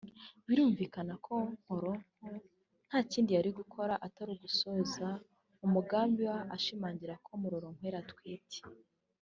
Birumvikana 0.47 1.13
ko 1.25 1.35
Nkoronko 1.61 2.25
nta 2.87 2.99
kindi 3.11 3.31
yari 3.37 3.49
gukora 3.59 3.93
atari 4.07 4.29
ugusoza 4.35 5.07
umugambi 5.65 6.21
we 6.29 6.35
ashimangira 6.55 7.13
ko 7.25 7.31
Murorunkwere 7.41 7.97
atwite 8.03 8.59